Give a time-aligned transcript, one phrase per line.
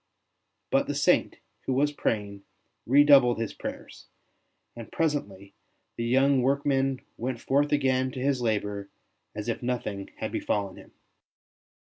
[0.71, 1.35] But the Saint,
[1.67, 2.41] who was praying,
[2.87, 4.07] redoubled his prayers;
[4.75, 5.53] and presently
[5.95, 8.89] the young workman went forth again to his labour
[9.35, 10.91] as if nothing had befallen him.